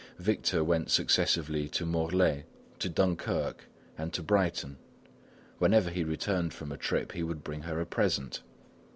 [0.17, 2.45] Victor went successively to Morlaix,
[2.79, 3.65] to Dunkirk,
[3.99, 4.77] and to Brighton;
[5.59, 8.41] whenever he returned from a trip he would bring her a present.